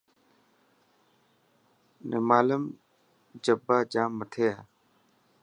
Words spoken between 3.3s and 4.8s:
جبا جام مٿي هي.